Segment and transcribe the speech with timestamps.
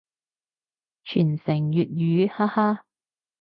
[1.05, 2.85] 傳承粵語，哈哈